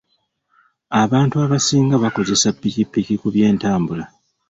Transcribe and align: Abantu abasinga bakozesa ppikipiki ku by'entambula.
Abantu 1.03 1.35
abasinga 1.45 1.95
bakozesa 2.03 2.47
ppikipiki 2.55 3.13
ku 3.21 3.27
by'entambula. 3.33 4.03